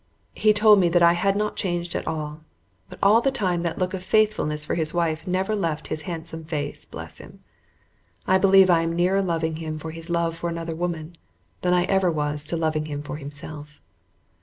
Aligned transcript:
He 0.33 0.51
told 0.51 0.79
me 0.79 0.89
that 0.89 1.03
I 1.03 1.13
had 1.13 1.35
not 1.35 1.55
changed 1.55 1.93
at 1.93 2.07
all, 2.07 2.41
but 2.89 2.97
all 3.03 3.21
the 3.21 3.29
time 3.29 3.61
that 3.61 3.77
look 3.77 3.93
of 3.93 4.03
faithfulness 4.03 4.65
for 4.65 4.73
his 4.73 4.95
wife 4.95 5.27
never 5.27 5.55
left 5.55 5.89
his 5.89 6.01
handsome 6.09 6.43
face, 6.43 6.85
bless 6.87 7.19
him! 7.19 7.41
I 8.25 8.39
believe 8.39 8.67
I 8.71 8.81
am 8.81 8.95
nearer 8.95 9.21
loving 9.21 9.57
him 9.57 9.77
for 9.77 9.91
his 9.91 10.09
love 10.09 10.35
for 10.35 10.49
another 10.49 10.73
woman 10.73 11.17
than 11.61 11.75
I 11.75 11.83
ever 11.83 12.09
was 12.09 12.43
to 12.45 12.57
loving 12.57 12.85
him 12.85 13.03
for 13.03 13.17
himself. 13.17 13.79